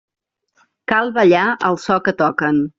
Cal 0.93 1.13
ballar 1.19 1.45
al 1.71 1.81
so 1.87 2.01
que 2.09 2.19
toquen. 2.27 2.63